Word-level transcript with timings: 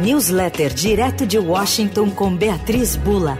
Newsletter 0.00 0.72
direto 0.72 1.26
de 1.26 1.38
Washington 1.38 2.10
com 2.10 2.34
Beatriz 2.34 2.96
Bula. 2.96 3.38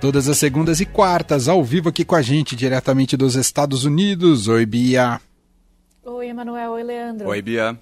Todas 0.00 0.30
as 0.30 0.38
segundas 0.38 0.80
e 0.80 0.86
quartas, 0.86 1.46
ao 1.46 1.62
vivo 1.62 1.90
aqui 1.90 2.06
com 2.06 2.14
a 2.14 2.22
gente, 2.22 2.56
diretamente 2.56 3.18
dos 3.18 3.34
Estados 3.34 3.84
Unidos. 3.84 4.48
Oi, 4.48 4.64
Bia. 4.64 5.20
Oi, 6.02 6.28
Emanuel. 6.28 6.70
Oi, 6.70 6.82
Leandro. 6.82 7.28
Oi, 7.28 7.42
Bia. 7.42 7.78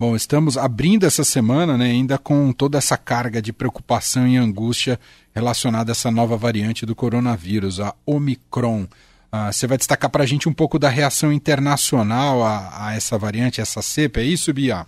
Bom, 0.00 0.16
estamos 0.16 0.56
abrindo 0.56 1.04
essa 1.04 1.24
semana, 1.24 1.76
né, 1.76 1.90
ainda 1.90 2.16
com 2.16 2.50
toda 2.54 2.78
essa 2.78 2.96
carga 2.96 3.42
de 3.42 3.52
preocupação 3.52 4.26
e 4.26 4.38
angústia 4.38 4.98
relacionada 5.34 5.90
a 5.90 5.94
essa 5.94 6.10
nova 6.10 6.38
variante 6.38 6.86
do 6.86 6.94
coronavírus, 6.94 7.80
a 7.80 7.94
Omicron. 8.06 8.86
Ah, 9.30 9.52
você 9.52 9.66
vai 9.66 9.76
destacar 9.76 10.08
para 10.08 10.22
a 10.22 10.26
gente 10.26 10.48
um 10.48 10.54
pouco 10.54 10.78
da 10.78 10.88
reação 10.88 11.30
internacional 11.30 12.42
a, 12.42 12.86
a 12.86 12.94
essa 12.94 13.18
variante, 13.18 13.60
a 13.60 13.62
essa 13.62 13.82
cepa, 13.82 14.20
é 14.20 14.24
isso, 14.24 14.54
Bia? 14.54 14.86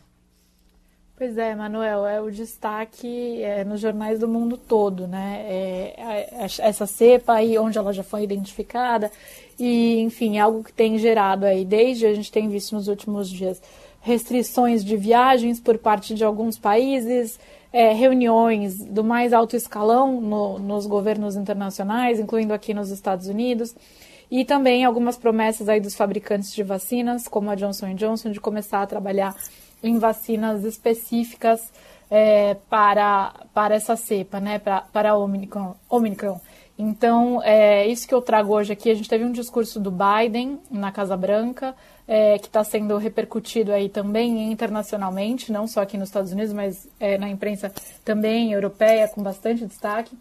Pois 1.24 1.38
é, 1.38 1.54
Manuel, 1.54 2.06
é 2.06 2.20
o 2.20 2.30
destaque 2.30 3.42
é, 3.42 3.64
nos 3.64 3.80
jornais 3.80 4.20
do 4.20 4.28
mundo 4.28 4.58
todo, 4.58 5.08
né? 5.08 5.42
É, 5.48 6.46
essa 6.58 6.84
cepa 6.84 7.32
aí, 7.32 7.56
onde 7.56 7.78
ela 7.78 7.94
já 7.94 8.02
foi 8.02 8.24
identificada, 8.24 9.10
e 9.58 10.00
enfim, 10.00 10.36
é 10.36 10.40
algo 10.40 10.62
que 10.62 10.70
tem 10.70 10.98
gerado 10.98 11.46
aí, 11.46 11.64
desde 11.64 12.04
a 12.04 12.12
gente 12.12 12.30
tem 12.30 12.50
visto 12.50 12.74
nos 12.74 12.88
últimos 12.88 13.30
dias, 13.30 13.62
restrições 14.02 14.84
de 14.84 14.98
viagens 14.98 15.58
por 15.58 15.78
parte 15.78 16.14
de 16.14 16.22
alguns 16.22 16.58
países, 16.58 17.40
é, 17.72 17.94
reuniões 17.94 18.84
do 18.84 19.02
mais 19.02 19.32
alto 19.32 19.56
escalão 19.56 20.20
no, 20.20 20.58
nos 20.58 20.84
governos 20.84 21.36
internacionais, 21.36 22.20
incluindo 22.20 22.52
aqui 22.52 22.74
nos 22.74 22.90
Estados 22.90 23.28
Unidos, 23.28 23.74
e 24.30 24.44
também 24.44 24.84
algumas 24.84 25.16
promessas 25.16 25.70
aí 25.70 25.80
dos 25.80 25.94
fabricantes 25.94 26.54
de 26.54 26.62
vacinas, 26.62 27.26
como 27.26 27.50
a 27.50 27.54
Johnson 27.54 27.94
Johnson, 27.94 28.30
de 28.30 28.40
começar 28.42 28.82
a 28.82 28.86
trabalhar 28.86 29.34
em 29.84 29.98
vacinas 29.98 30.64
específicas 30.64 31.72
é, 32.10 32.54
para, 32.68 33.32
para 33.52 33.74
essa 33.74 33.96
cepa, 33.96 34.40
né, 34.40 34.58
para, 34.58 34.80
para 34.80 35.10
a 35.10 35.16
Omicron. 35.16 35.74
Omicron. 35.88 36.40
Então, 36.76 37.40
é 37.42 37.86
isso 37.86 38.08
que 38.08 38.14
eu 38.14 38.20
trago 38.20 38.52
hoje 38.52 38.72
aqui. 38.72 38.90
A 38.90 38.94
gente 38.94 39.08
teve 39.08 39.24
um 39.24 39.30
discurso 39.30 39.78
do 39.78 39.92
Biden 39.92 40.58
na 40.70 40.90
Casa 40.90 41.16
Branca, 41.16 41.74
é, 42.06 42.38
que 42.38 42.46
está 42.46 42.64
sendo 42.64 42.96
repercutido 42.96 43.72
aí 43.72 43.88
também 43.88 44.50
internacionalmente, 44.50 45.52
não 45.52 45.68
só 45.68 45.82
aqui 45.82 45.96
nos 45.96 46.08
Estados 46.08 46.32
Unidos, 46.32 46.52
mas 46.52 46.88
é, 46.98 47.16
na 47.16 47.28
imprensa 47.28 47.72
também 48.04 48.52
europeia, 48.52 49.06
com 49.06 49.22
bastante 49.22 49.64
destaque, 49.66 50.16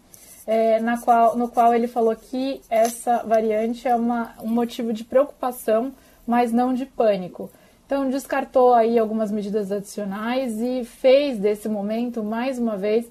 é, 0.46 0.78
na 0.78 1.00
qual, 1.00 1.36
no 1.36 1.48
qual 1.48 1.74
ele 1.74 1.88
falou 1.88 2.14
que 2.14 2.60
essa 2.70 3.24
variante 3.24 3.88
é 3.88 3.96
uma, 3.96 4.34
um 4.40 4.48
motivo 4.48 4.92
de 4.92 5.02
preocupação, 5.02 5.92
mas 6.26 6.52
não 6.52 6.72
de 6.72 6.86
pânico. 6.86 7.50
Então, 7.86 8.08
descartou 8.08 8.72
aí 8.72 8.98
algumas 8.98 9.30
medidas 9.30 9.70
adicionais 9.70 10.58
e 10.58 10.84
fez 10.84 11.38
desse 11.38 11.68
momento, 11.68 12.24
mais 12.24 12.58
uma 12.58 12.78
vez, 12.78 13.10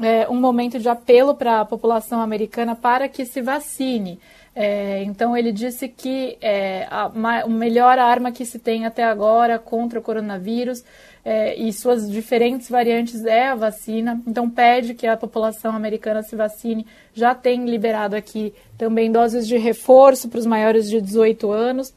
é, 0.00 0.28
um 0.28 0.38
momento 0.38 0.78
de 0.78 0.88
apelo 0.88 1.34
para 1.34 1.60
a 1.60 1.64
população 1.64 2.20
americana 2.20 2.76
para 2.76 3.08
que 3.08 3.24
se 3.24 3.40
vacine. 3.40 4.20
É, 4.54 5.02
então, 5.04 5.34
ele 5.34 5.52
disse 5.52 5.88
que 5.88 6.36
é, 6.40 6.86
a, 6.90 7.04
a 7.04 7.48
melhor 7.48 7.98
arma 7.98 8.30
que 8.30 8.44
se 8.44 8.58
tem 8.58 8.84
até 8.84 9.04
agora 9.04 9.58
contra 9.58 9.98
o 9.98 10.02
coronavírus 10.02 10.84
é, 11.24 11.54
e 11.54 11.72
suas 11.72 12.10
diferentes 12.10 12.68
variantes 12.68 13.24
é 13.24 13.48
a 13.48 13.54
vacina. 13.54 14.20
Então, 14.26 14.50
pede 14.50 14.92
que 14.92 15.06
a 15.06 15.16
população 15.16 15.74
americana 15.74 16.22
se 16.22 16.36
vacine. 16.36 16.86
Já 17.14 17.34
tem 17.34 17.64
liberado 17.64 18.14
aqui 18.14 18.52
também 18.76 19.10
doses 19.10 19.48
de 19.48 19.56
reforço 19.56 20.28
para 20.28 20.40
os 20.40 20.46
maiores 20.46 20.90
de 20.90 21.00
18 21.00 21.50
anos 21.50 21.94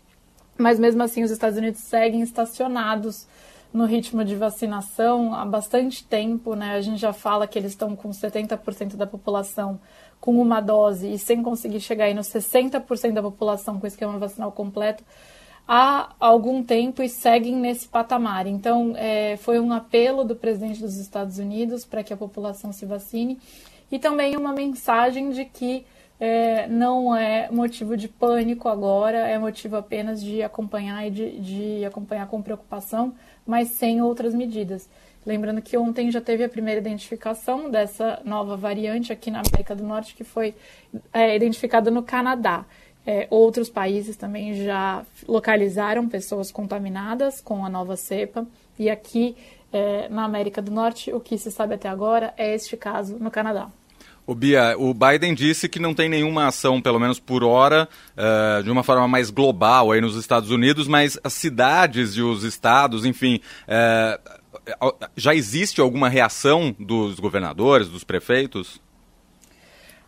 mas 0.58 0.80
mesmo 0.80 1.02
assim 1.04 1.24
os 1.24 1.32
Estados 1.32 1.58
Unidos 1.58 1.82
seguem 1.82 2.22
estacionados 2.22 3.28
no 3.74 3.86
ritmo 3.86 4.24
de 4.24 4.36
vacinação 4.36 5.34
há 5.34 5.44
bastante 5.46 6.04
tempo, 6.04 6.56
né? 6.56 6.76
A 6.76 6.82
gente 6.82 7.00
já 7.00 7.12
fala 7.12 7.48
que 7.48 7.58
eles 7.58 7.72
estão 7.72 7.96
com 7.96 8.10
70% 8.12 8.96
da 8.96 9.08
população 9.08 9.80
com 10.22 10.40
uma 10.40 10.62
dose 10.62 11.12
e 11.12 11.18
sem 11.18 11.42
conseguir 11.42 11.80
chegar 11.82 12.06
aí 12.06 12.14
nos 12.14 12.28
60% 12.28 13.14
da 13.14 13.22
população 13.22 13.80
com 13.80 13.88
esquema 13.88 14.18
vacinal 14.18 14.52
completo 14.52 15.04
há 15.68 16.14
algum 16.20 16.64
tempo 16.64 17.02
e 17.02 17.10
seguem 17.10 17.56
nesse 17.56 17.88
patamar. 17.88 18.48
Então, 18.48 18.94
é, 18.96 19.38
foi 19.38 19.60
um 19.60 19.74
apelo 19.74 20.24
do 20.24 20.36
presidente 20.36 20.80
dos 20.80 20.98
Estados 20.98 21.40
Unidos 21.40 21.86
para 21.86 22.04
que 22.04 22.14
a 22.14 22.18
população 22.18 22.72
se 22.72 22.86
vacine 22.86 23.40
e 23.92 23.98
também 23.98 24.38
uma 24.38 24.54
mensagem 24.54 25.32
de 25.32 25.46
que 25.46 25.86
é, 26.26 26.68
não 26.70 27.14
é 27.14 27.52
motivo 27.52 27.98
de 27.98 28.08
pânico 28.08 28.70
agora, 28.70 29.28
é 29.28 29.38
motivo 29.38 29.76
apenas 29.76 30.24
de 30.24 30.42
acompanhar 30.42 31.06
e 31.06 31.12
de, 31.12 31.40
de 31.42 31.86
acompanhar 31.86 32.28
com 32.28 32.42
preocupação, 32.42 33.14
mas 33.46 33.68
sem 33.72 34.02
outras 34.02 34.34
medidas. 34.34 34.88
Lembrando 35.26 35.62
que 35.62 35.76
ontem 35.76 36.10
já 36.10 36.22
teve 36.22 36.42
a 36.46 36.48
primeira 36.48 36.80
identificação 36.80 37.70
dessa 37.70 38.22
nova 38.24 38.56
variante 38.56 39.12
aqui 39.12 39.30
na 39.30 39.42
América 39.42 39.76
do 39.76 39.84
Norte, 39.84 40.16
que 40.16 40.24
foi 40.24 40.56
é, 41.12 41.36
identificada 41.36 41.92
no 41.92 42.02
Canadá. 42.02 42.64
É, 43.06 43.28
outros 43.30 43.70
países 43.70 44.16
também 44.16 44.54
já 44.54 45.06
localizaram 45.28 46.08
pessoas 46.08 46.54
contaminadas 46.54 47.42
com 47.42 47.66
a 47.66 47.70
nova 47.70 47.98
cepa. 47.98 48.48
E 48.80 48.90
aqui 48.90 49.36
é, 49.74 50.08
na 50.08 50.24
América 50.24 50.62
do 50.62 50.72
Norte, 50.72 51.12
o 51.12 51.20
que 51.20 51.38
se 51.38 51.52
sabe 51.52 51.74
até 51.74 51.90
agora 51.90 52.34
é 52.38 52.56
este 52.56 52.78
caso 52.78 53.18
no 53.20 53.30
Canadá. 53.30 53.70
O 54.26 54.34
Bia, 54.34 54.76
o 54.78 54.94
Biden 54.94 55.34
disse 55.34 55.68
que 55.68 55.80
não 55.80 55.94
tem 55.94 56.08
nenhuma 56.08 56.48
ação, 56.48 56.82
pelo 56.82 57.00
menos 57.00 57.20
por 57.20 57.44
hora, 57.44 57.90
uh, 58.18 58.64
de 58.64 58.72
uma 58.72 58.84
forma 58.84 59.08
mais 59.08 59.30
global 59.30 59.92
aí 59.92 60.00
nos 60.00 60.16
Estados 60.16 60.50
Unidos, 60.50 60.88
mas 60.88 61.20
as 61.24 61.34
cidades 61.34 62.16
e 62.16 62.22
os 62.22 62.44
estados, 62.44 63.06
enfim, 63.06 63.42
uh, 63.68 64.34
já 65.18 65.36
existe 65.36 65.82
alguma 65.82 66.08
reação 66.08 66.74
dos 66.80 67.20
governadores, 67.20 67.90
dos 67.90 68.04
prefeitos? 68.04 68.82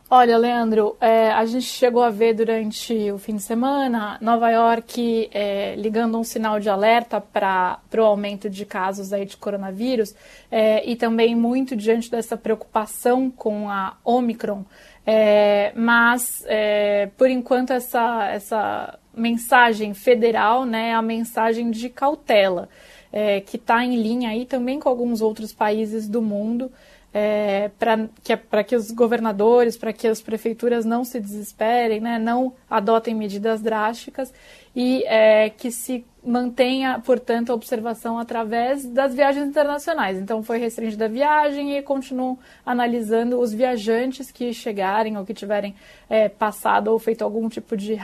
Olha, 0.07 0.37
Leandro, 0.37 0.95
é, 1.01 1.31
a 1.31 1.43
gente 1.45 1.65
chegou 1.65 2.03
a 2.03 2.11
ver 2.11 2.35
durante 2.35 3.11
o 3.11 3.17
fim 3.17 3.37
de 3.37 3.41
semana 3.41 4.19
Nova 4.21 4.51
York 4.51 5.31
é, 5.33 5.73
ligando 5.75 6.19
um 6.19 6.23
sinal 6.23 6.59
de 6.59 6.69
alerta 6.69 7.19
para 7.19 7.79
o 7.97 8.01
aumento 8.01 8.47
de 8.47 8.67
casos 8.67 9.11
aí 9.11 9.25
de 9.25 9.35
coronavírus 9.35 10.13
é, 10.51 10.87
e 10.87 10.95
também 10.95 11.35
muito 11.35 11.75
diante 11.75 12.11
dessa 12.11 12.37
preocupação 12.37 13.31
com 13.31 13.67
a 13.67 13.97
Omicron. 14.03 14.63
É, 15.07 15.71
mas, 15.75 16.43
é, 16.45 17.09
por 17.17 17.27
enquanto, 17.27 17.73
essa, 17.73 18.27
essa 18.27 18.99
mensagem 19.11 19.95
federal 19.95 20.65
né, 20.65 20.89
é 20.89 20.93
a 20.93 21.01
mensagem 21.01 21.71
de 21.71 21.89
cautela, 21.89 22.69
é, 23.11 23.41
que 23.41 23.55
está 23.55 23.83
em 23.83 23.95
linha 23.99 24.29
aí 24.29 24.45
também 24.45 24.79
com 24.79 24.87
alguns 24.87 25.19
outros 25.19 25.51
países 25.51 26.07
do 26.07 26.21
mundo 26.21 26.71
é, 27.17 27.71
para 27.79 28.09
que, 28.21 28.35
que 28.67 28.75
os 28.75 28.91
governadores, 28.91 29.77
para 29.77 29.93
que 29.93 30.05
as 30.05 30.21
prefeituras 30.21 30.83
não 30.83 31.05
se 31.05 31.17
desesperem, 31.17 32.01
né, 32.01 32.19
não 32.19 32.53
adotem 32.69 33.15
medidas 33.15 33.61
drásticas 33.61 34.33
e 34.75 35.01
é, 35.05 35.49
que 35.49 35.71
se 35.71 36.05
mantenha, 36.25 37.01
portanto, 37.05 37.51
a 37.51 37.55
observação 37.55 38.17
através 38.17 38.85
das 38.85 39.13
viagens 39.13 39.47
internacionais. 39.47 40.17
Então, 40.17 40.41
foi 40.41 40.57
restringida 40.57 41.05
a 41.05 41.07
viagem 41.07 41.77
e 41.77 41.81
continuam 41.81 42.37
analisando 42.65 43.39
os 43.39 43.53
viajantes 43.53 44.31
que 44.31 44.51
chegarem 44.51 45.17
ou 45.17 45.25
que 45.25 45.33
tiverem 45.33 45.75
é, 46.09 46.27
passado 46.27 46.87
ou 46.87 46.97
feito 46.97 47.23
algum 47.23 47.47
tipo 47.47 47.77
de 47.77 47.97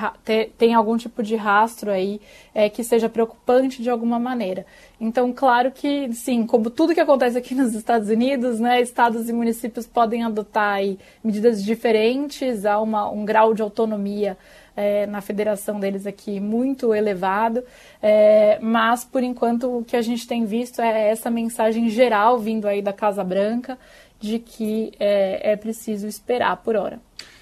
tem 0.57 0.73
algum 0.73 0.97
tipo 0.97 1.21
de 1.23 1.35
rastro 1.35 1.91
aí 1.91 2.21
é, 2.53 2.69
que 2.69 2.83
seja 2.83 3.09
preocupante 3.09 3.81
de 3.81 3.89
alguma 3.89 4.19
maneira. 4.19 4.65
Então, 4.99 5.33
claro 5.33 5.71
que, 5.71 6.13
sim, 6.13 6.45
como 6.45 6.69
tudo 6.69 6.93
que 6.93 6.99
acontece 6.99 7.37
aqui 7.37 7.55
nos 7.55 7.73
Estados 7.73 8.09
Unidos, 8.09 8.59
né, 8.59 8.81
estados 8.81 9.27
e 9.29 9.33
municípios 9.33 9.87
podem 9.87 10.23
adotar 10.23 10.75
aí 10.75 10.99
medidas 11.23 11.63
diferentes, 11.63 12.65
há 12.65 12.79
uma, 12.79 13.09
um 13.09 13.25
grau 13.25 13.53
de 13.53 13.61
autonomia 13.61 14.37
é, 14.75 15.05
na 15.05 15.21
federação 15.21 15.79
deles 15.79 16.05
aqui 16.05 16.39
muito 16.39 16.93
elevado, 16.93 17.63
é, 18.01 18.59
mas 18.61 19.03
por 19.03 19.23
enquanto 19.23 19.79
o 19.79 19.83
que 19.83 19.95
a 19.95 20.01
gente 20.01 20.27
tem 20.27 20.45
visto 20.45 20.81
é 20.81 21.09
essa 21.09 21.29
mensagem 21.29 21.89
geral 21.89 22.39
vindo 22.39 22.67
aí 22.67 22.81
da 22.81 22.93
Casa 22.93 23.23
Branca 23.23 23.77
de 24.19 24.39
que 24.39 24.91
é, 24.99 25.51
é 25.53 25.55
preciso 25.55 26.07
esperar 26.07 26.57
por 26.57 26.75
hora. 26.75 26.99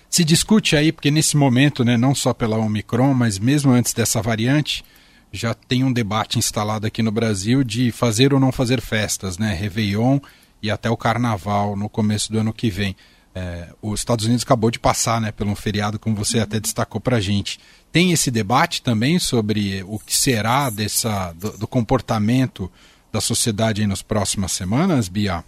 Se 0.10 0.24
discute 0.24 0.76
aí, 0.76 0.92
porque 0.92 1.12
nesse 1.12 1.38
momento, 1.38 1.84
né, 1.86 1.96
não 1.96 2.16
só 2.16 2.34
pela 2.34 2.58
Omicron, 2.58 3.14
mas 3.14 3.38
mesmo 3.38 3.72
antes 3.72 3.94
dessa 3.94 4.22
variante, 4.22 4.84
já 5.32 5.54
tem 5.54 5.84
um 5.84 5.94
debate 5.94 6.40
instalado 6.40 6.88
aqui 6.88 7.04
no 7.04 7.12
Brasil 7.12 7.64
de 7.64 7.92
fazer 7.92 8.34
ou 8.34 8.40
não 8.40 8.52
fazer 8.52 8.82
festas, 8.82 9.38
né? 9.38 9.54
Réveillon 9.54 10.20
e 10.62 10.72
até 10.72 10.90
o 10.90 10.98
Carnaval 10.98 11.76
no 11.76 11.88
começo 11.88 12.32
do 12.32 12.40
ano 12.40 12.52
que 12.52 12.70
vem. 12.70 12.96
É, 13.34 13.70
os 13.82 14.00
Estados 14.00 14.26
Unidos 14.26 14.44
acabou 14.44 14.72
de 14.72 14.80
passar 14.80 15.22
né, 15.22 15.32
por 15.32 15.46
um 15.46 15.56
feriado, 15.56 16.00
como 16.00 16.16
você 16.16 16.40
até 16.40 16.60
destacou 16.60 17.00
para 17.00 17.18
a 17.18 17.22
gente. 17.22 17.60
Tem 17.92 18.12
esse 18.12 18.32
debate 18.32 18.82
também 18.82 19.20
sobre 19.20 19.84
o 19.88 20.00
que 20.00 20.16
será 20.16 20.70
dessa, 20.70 21.32
do, 21.34 21.58
do 21.58 21.68
comportamento 21.68 22.72
da 23.12 23.22
sociedade 23.22 23.86
nas 23.88 24.02
próximas 24.02 24.52
semanas, 24.52 25.08
Bia? 25.08 25.44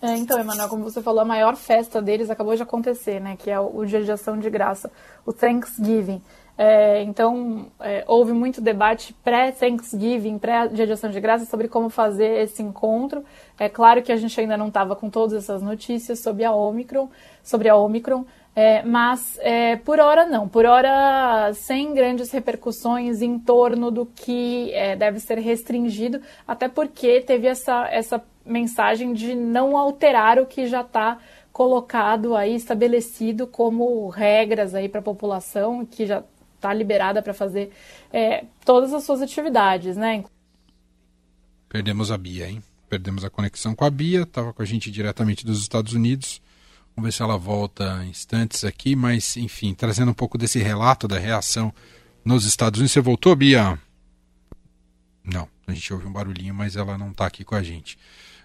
É, 0.00 0.16
então, 0.16 0.38
Emanuel, 0.38 0.68
como 0.68 0.84
você 0.84 1.02
falou, 1.02 1.20
a 1.20 1.24
maior 1.24 1.56
festa 1.56 2.02
deles 2.02 2.30
acabou 2.30 2.54
de 2.54 2.62
acontecer, 2.62 3.20
né? 3.20 3.36
Que 3.36 3.50
é 3.50 3.58
o, 3.58 3.78
o 3.78 3.86
Dia 3.86 4.02
de 4.04 4.12
Ação 4.12 4.38
de 4.38 4.48
Graça, 4.50 4.90
o 5.24 5.32
Thanksgiving. 5.32 6.22
É, 6.58 7.02
então, 7.02 7.66
é, 7.80 8.02
houve 8.06 8.32
muito 8.32 8.60
debate 8.60 9.12
pré-Thanksgiving, 9.22 10.38
pré-Dia 10.38 10.86
de 10.86 10.92
Ação 10.92 11.10
de 11.10 11.20
Graça, 11.20 11.44
sobre 11.44 11.68
como 11.68 11.90
fazer 11.90 12.44
esse 12.44 12.62
encontro. 12.62 13.22
É 13.58 13.68
claro 13.68 14.02
que 14.02 14.10
a 14.10 14.16
gente 14.16 14.40
ainda 14.40 14.56
não 14.56 14.68
estava 14.68 14.96
com 14.96 15.10
todas 15.10 15.34
essas 15.34 15.60
notícias 15.60 16.20
sobre 16.20 16.44
a 16.44 16.52
Omicron, 16.52 17.10
sobre 17.42 17.68
a 17.68 17.76
Omicron, 17.76 18.24
é, 18.54 18.82
mas 18.82 19.38
é, 19.42 19.76
por 19.76 20.00
hora 20.00 20.24
não, 20.24 20.48
por 20.48 20.64
hora 20.64 21.52
sem 21.52 21.92
grandes 21.92 22.30
repercussões 22.30 23.20
em 23.20 23.38
torno 23.38 23.90
do 23.90 24.06
que 24.06 24.72
é, 24.72 24.96
deve 24.96 25.20
ser 25.20 25.38
restringido, 25.38 26.22
até 26.48 26.66
porque 26.66 27.20
teve 27.20 27.46
essa, 27.46 27.86
essa 27.90 28.24
mensagem 28.46 29.12
de 29.12 29.34
não 29.34 29.76
alterar 29.76 30.38
o 30.38 30.46
que 30.46 30.66
já 30.66 30.80
está 30.80 31.18
colocado 31.52 32.34
aí, 32.34 32.54
estabelecido 32.54 33.46
como 33.46 34.08
regras 34.08 34.74
aí 34.74 34.88
para 34.88 35.00
a 35.00 35.04
população, 35.04 35.84
que 35.84 36.06
já 36.06 36.22
está 36.66 36.74
liberada 36.74 37.22
para 37.22 37.32
fazer 37.32 37.72
é, 38.12 38.44
todas 38.64 38.92
as 38.92 39.04
suas 39.04 39.22
atividades, 39.22 39.96
né? 39.96 40.24
Perdemos 41.68 42.10
a 42.10 42.18
Bia, 42.18 42.48
hein? 42.48 42.62
Perdemos 42.88 43.24
a 43.24 43.30
conexão 43.30 43.74
com 43.74 43.84
a 43.84 43.90
Bia, 43.90 44.22
estava 44.22 44.52
com 44.52 44.62
a 44.62 44.64
gente 44.64 44.90
diretamente 44.90 45.44
dos 45.44 45.60
Estados 45.60 45.92
Unidos. 45.92 46.40
Vamos 46.94 47.08
ver 47.08 47.12
se 47.12 47.22
ela 47.22 47.36
volta 47.36 48.04
instantes 48.06 48.64
aqui, 48.64 48.96
mas 48.96 49.36
enfim, 49.36 49.74
trazendo 49.74 50.10
um 50.10 50.14
pouco 50.14 50.38
desse 50.38 50.58
relato 50.58 51.06
da 51.06 51.18
reação 51.18 51.72
nos 52.24 52.44
Estados 52.44 52.80
Unidos. 52.80 52.92
Você 52.92 53.00
voltou, 53.00 53.34
Bia? 53.36 53.78
Não, 55.24 55.48
a 55.66 55.72
gente 55.72 55.92
ouve 55.92 56.06
um 56.06 56.12
barulhinho, 56.12 56.54
mas 56.54 56.76
ela 56.76 56.96
não 56.96 57.10
está 57.10 57.26
aqui 57.26 57.44
com 57.44 57.54
a 57.54 57.62
gente. 57.62 57.98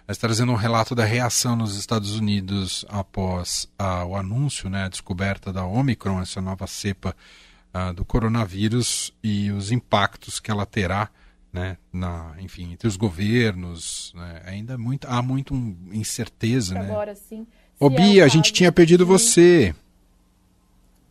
Mas 0.06 0.18
trazendo 0.18 0.50
um 0.52 0.56
relato 0.56 0.94
da 0.94 1.04
reação 1.04 1.54
nos 1.54 1.76
Estados 1.76 2.16
Unidos 2.16 2.84
após 2.88 3.68
ah, 3.78 4.04
o 4.04 4.16
anúncio, 4.16 4.68
né, 4.68 4.84
a 4.84 4.88
descoberta 4.88 5.52
da 5.52 5.64
Omicron, 5.64 6.20
essa 6.20 6.40
nova 6.40 6.66
cepa 6.66 7.16
uh, 7.74 7.92
do 7.92 8.04
coronavírus 8.04 9.12
e 9.22 9.50
os 9.50 9.72
impactos 9.72 10.40
que 10.40 10.50
ela 10.50 10.66
terá, 10.66 11.10
né, 11.52 11.76
na, 11.92 12.34
enfim, 12.38 12.72
entre 12.72 12.88
os 12.88 12.96
governos, 12.96 14.12
né, 14.14 14.42
ainda 14.46 14.78
muito, 14.78 15.06
há 15.06 15.20
muito 15.20 15.54
incerteza, 15.92 16.74
né? 16.74 16.90
Agora 16.90 17.14
sim. 17.14 17.46
Ô 17.78 17.90
Bia, 17.90 18.22
é 18.22 18.24
a 18.24 18.28
gente 18.28 18.52
tinha 18.52 18.70
perdido 18.70 19.04
você. 19.04 19.74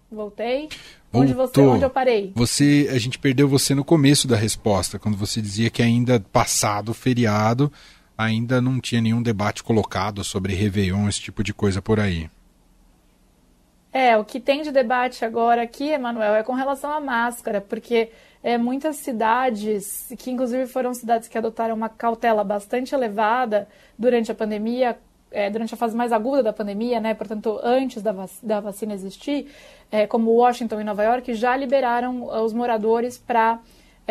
Voltei? 0.10 0.70
Voltou. 1.12 1.22
Onde, 1.22 1.34
você, 1.34 1.62
onde 1.62 1.84
eu 1.84 1.90
parei? 1.90 2.32
Você, 2.36 2.90
a 2.92 2.98
gente 2.98 3.20
perdeu 3.20 3.48
você 3.48 3.76
no 3.76 3.84
começo 3.84 4.28
da 4.28 4.38
resposta, 4.38 4.98
quando 4.98 5.18
você 5.18 5.42
dizia 5.42 5.70
que 5.70 5.82
ainda 5.82 6.20
passado 6.20 6.90
o 6.90 6.94
feriado, 6.94 7.72
ainda 8.18 8.62
não 8.62 8.80
tinha 8.80 9.02
nenhum 9.02 9.22
debate 9.22 9.64
colocado 9.64 10.24
sobre 10.24 10.54
Réveillon, 10.54 11.08
esse 11.08 11.22
tipo 11.22 11.44
de 11.44 11.54
coisa 11.54 11.82
por 11.82 12.00
aí. 12.00 12.30
É, 13.94 14.18
o 14.18 14.24
que 14.24 14.40
tem 14.40 14.62
de 14.62 14.72
debate 14.72 15.26
agora 15.26 15.64
aqui, 15.64 15.90
Emanuel, 15.90 16.36
é 16.36 16.44
com 16.44 16.54
relação 16.54 16.92
à 16.94 17.00
máscara, 17.02 17.60
porque 17.60 18.10
é, 18.42 18.58
muitas 18.58 18.96
cidades, 18.98 20.14
que 20.18 20.32
inclusive 20.32 20.66
foram 20.66 20.94
cidades 20.94 21.28
que 21.28 21.38
adotaram 21.38 21.76
uma 21.76 21.90
cautela 21.90 22.44
bastante 22.44 22.96
elevada 22.96 23.68
durante 24.00 24.32
a 24.32 24.36
pandemia, 24.36 24.98
é, 25.30 25.50
durante 25.50 25.74
a 25.74 25.78
fase 25.78 25.96
mais 25.96 26.14
aguda 26.14 26.42
da 26.42 26.54
pandemia, 26.54 27.00
né, 27.02 27.14
portanto, 27.14 27.60
antes 27.64 28.02
da, 28.02 28.12
vac 28.14 28.32
da 28.42 28.60
vacina 28.62 28.94
existir, 28.94 29.52
é, 29.92 30.08
como 30.08 30.32
Washington 30.32 30.80
e 30.80 30.84
Nova 30.86 31.04
York, 31.04 31.34
já 31.34 31.56
liberaram 31.56 32.24
os 32.44 32.54
moradores 32.54 33.18
para 33.18 33.60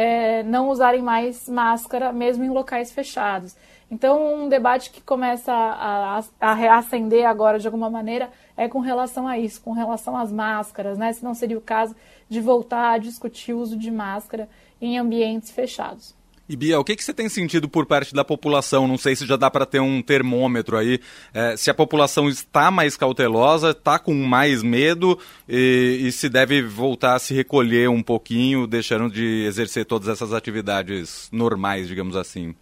é, 0.01 0.43
não 0.43 0.71
usarem 0.71 1.03
mais 1.03 1.47
máscara, 1.47 2.11
mesmo 2.11 2.43
em 2.43 2.49
locais 2.49 2.91
fechados. 2.91 3.55
Então, 3.91 4.45
um 4.45 4.49
debate 4.49 4.91
que 4.91 5.03
começa 5.03 5.53
a, 5.53 6.19
a, 6.19 6.25
a 6.41 6.55
reacender 6.55 7.27
agora 7.27 7.59
de 7.59 7.67
alguma 7.67 7.91
maneira 7.91 8.31
é 8.57 8.67
com 8.67 8.79
relação 8.79 9.29
a 9.29 9.39
isso, 9.39 9.61
com 9.61 9.73
relação 9.73 10.17
às 10.17 10.33
máscaras, 10.33 10.97
né? 10.97 11.13
Se 11.13 11.23
não 11.23 11.35
seria 11.35 11.59
o 11.59 11.61
caso 11.61 11.95
de 12.29 12.41
voltar 12.41 12.93
a 12.93 12.99
discutir 12.99 13.53
o 13.53 13.59
uso 13.59 13.77
de 13.77 13.91
máscara 13.91 14.49
em 14.81 14.97
ambientes 14.97 15.51
fechados. 15.51 16.15
E 16.51 16.57
Bia, 16.57 16.81
o 16.81 16.85
que, 16.85 16.97
que 16.97 17.05
você 17.05 17.15
tem 17.15 17.29
sentido 17.29 17.69
por 17.69 17.87
parte 17.87 18.13
da 18.13 18.25
população? 18.25 18.89
Não 18.89 18.99
sei 18.99 19.15
se 19.15 19.25
já 19.25 19.37
dá 19.37 19.49
para 19.49 19.65
ter 19.65 19.79
um 19.79 20.03
termômetro 20.03 20.77
aí. 20.77 20.99
É, 21.33 21.57
se 21.57 21.71
a 21.71 21.75
população 21.75 22.29
está 22.29 22.73
mais 22.73 22.97
cautelosa, 22.97 23.71
está 23.71 24.01
com 24.01 24.13
mais 24.13 24.61
medo 24.61 25.17
e, 25.49 26.01
e, 26.03 26.11
se 26.11 26.29
deve 26.29 26.61
voltar 26.61 27.15
a 27.15 27.21
se 27.21 27.33
recolher 27.33 27.89
um 27.89 28.03
pouquinho, 28.03 28.67
deixando 28.67 29.09
de 29.09 29.45
exercer 29.47 29.85
todas 29.85 30.09
essas 30.09 30.33
atividades 30.33 31.29
normais, 31.31 31.87
digamos 31.87 32.17
assim. 32.17 32.53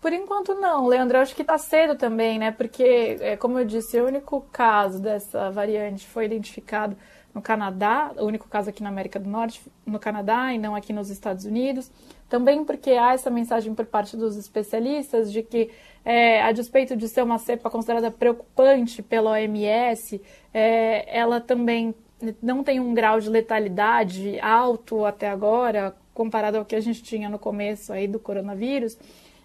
Por 0.00 0.12
enquanto 0.12 0.52
não, 0.52 0.88
Leandro, 0.88 1.18
acho 1.18 1.32
que 1.32 1.42
está 1.42 1.58
cedo 1.58 1.94
também, 1.94 2.40
né? 2.40 2.50
Porque, 2.50 3.18
é, 3.20 3.36
como 3.36 3.60
eu 3.60 3.64
disse, 3.64 4.00
o 4.00 4.04
único 4.04 4.40
caso 4.50 5.00
dessa 5.00 5.48
variante 5.52 6.04
foi 6.04 6.24
identificado 6.24 6.96
no 7.36 7.42
Canadá, 7.42 8.12
o 8.16 8.24
único 8.24 8.48
caso 8.48 8.70
aqui 8.70 8.82
na 8.82 8.88
América 8.88 9.20
do 9.20 9.28
Norte, 9.28 9.60
no 9.84 9.98
Canadá 9.98 10.54
e 10.54 10.58
não 10.58 10.74
aqui 10.74 10.90
nos 10.90 11.10
Estados 11.10 11.44
Unidos. 11.44 11.92
Também 12.30 12.64
porque 12.64 12.92
há 12.92 13.12
essa 13.12 13.28
mensagem 13.30 13.74
por 13.74 13.84
parte 13.84 14.16
dos 14.16 14.38
especialistas 14.38 15.30
de 15.30 15.42
que, 15.42 15.70
é, 16.02 16.40
a 16.40 16.50
despeito 16.50 16.96
de 16.96 17.06
ser 17.06 17.22
uma 17.22 17.36
cepa 17.36 17.68
considerada 17.68 18.10
preocupante 18.10 19.02
pela 19.02 19.32
OMS, 19.32 20.18
é, 20.54 21.14
ela 21.14 21.38
também 21.38 21.94
não 22.42 22.64
tem 22.64 22.80
um 22.80 22.94
grau 22.94 23.20
de 23.20 23.28
letalidade 23.28 24.40
alto 24.40 25.04
até 25.04 25.28
agora, 25.28 25.94
comparado 26.14 26.56
ao 26.56 26.64
que 26.64 26.74
a 26.74 26.80
gente 26.80 27.02
tinha 27.02 27.28
no 27.28 27.38
começo 27.38 27.92
aí 27.92 28.08
do 28.08 28.18
coronavírus. 28.18 28.96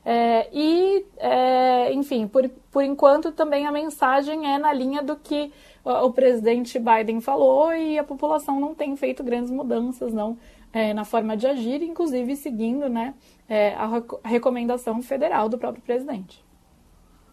É, 0.05 0.47
e, 0.53 1.05
é, 1.17 1.70
enfim, 2.11 2.27
por, 2.27 2.49
por 2.69 2.83
enquanto 2.83 3.31
também 3.31 3.65
a 3.65 3.71
mensagem 3.71 4.53
é 4.53 4.57
na 4.57 4.73
linha 4.73 5.01
do 5.01 5.15
que 5.15 5.51
o, 5.83 6.11
presidente 6.11 6.77
Biden 6.77 7.21
falou 7.21 7.73
e 7.73 7.97
a 7.97 8.03
população 8.03 8.59
não 8.59 8.75
tem 8.75 8.95
feito 8.95 9.23
grandes 9.23 9.49
mudanças 9.49 10.13
não 10.13 10.37
é, 10.73 10.93
na 10.93 11.05
forma 11.05 11.35
de 11.35 11.47
agir, 11.47 11.81
inclusive 11.81 12.35
seguindo 12.35 12.87
né, 12.89 13.13
é, 13.47 13.73
a, 13.75 13.89
recomendação 14.23 15.01
federal 15.01 15.49
do 15.49 15.57
próprio 15.57 15.81
presidente. 15.83 16.43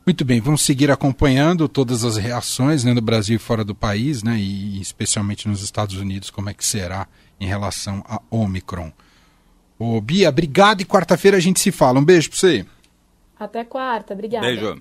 Muito 0.06 0.24
bem, 0.24 0.40
vamos 0.40 0.62
seguir 0.62 0.90
acompanhando 0.90 1.68
todas 1.68 2.02
as 2.04 2.16
reações 2.16 2.82
né, 2.82 2.94
no 2.94 3.02
Brasil 3.02 3.36
e 3.36 3.38
fora 3.38 3.62
do 3.62 3.74
país, 3.74 4.22
né, 4.22 4.36
e 4.38 4.80
especialmente 4.80 5.46
nos 5.46 5.62
Estados 5.62 5.96
Unidos, 5.96 6.30
como 6.30 6.48
é 6.48 6.54
que 6.54 6.64
será 6.64 7.06
em 7.38 7.46
relação 7.46 8.02
a 8.08 8.20
Omicron. 8.30 8.90
Ô, 9.78 10.00
Bia, 10.00 10.30
obrigado 10.30 10.80
e 10.80 10.84
quarta-feira 10.84 11.36
a 11.36 11.40
gente 11.40 11.60
se 11.60 11.70
fala. 11.70 12.00
Um 12.00 12.04
beijo 12.04 12.30
pra 12.30 12.38
você. 12.38 12.66
Até 13.38 13.64
quarta, 13.64 14.14
obrigada. 14.14 14.46
Beijo. 14.46 14.80